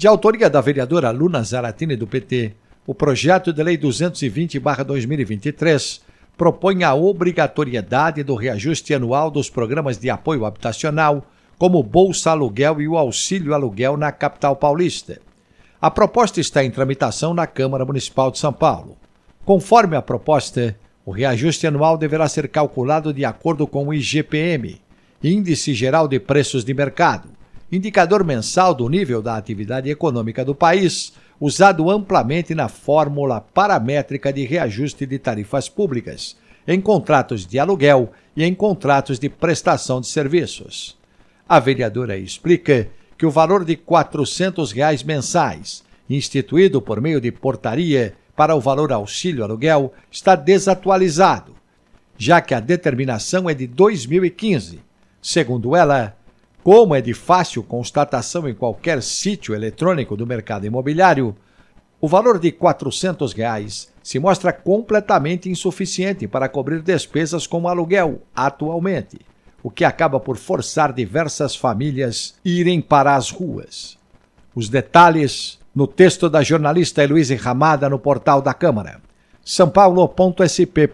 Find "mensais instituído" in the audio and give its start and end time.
45.02-46.82